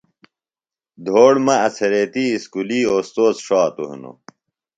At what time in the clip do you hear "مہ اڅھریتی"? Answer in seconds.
1.45-2.25